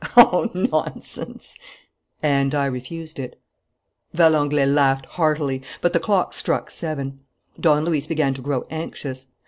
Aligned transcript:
"Oh, 0.17 0.49
nonsense!" 0.55 1.55
"And 2.23 2.55
I 2.55 2.65
refused 2.65 3.19
it." 3.19 3.39
Valenglay 4.15 4.65
laughed 4.65 5.05
heartily; 5.05 5.61
but 5.79 5.93
the 5.93 5.99
clock 5.99 6.33
struck 6.33 6.71
seven. 6.71 7.19
Don 7.59 7.85
Luis 7.85 8.07
began 8.07 8.33
to 8.33 8.41
grow 8.41 8.65
anxious. 8.71 9.27